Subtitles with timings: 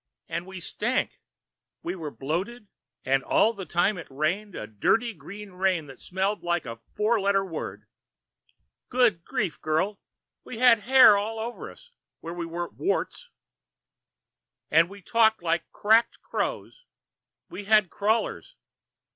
[0.27, 1.19] And we stank!
[1.83, 2.67] We were bloated,
[3.05, 7.19] and all the time it rained a dirty green rain that smelled like a four
[7.19, 7.85] letter word.
[8.89, 9.99] Good grief, girl!
[10.43, 13.29] We had hair all over us where we weren't warts.
[14.71, 16.85] And we talked like cracked crows.
[17.47, 18.55] We had crawlers.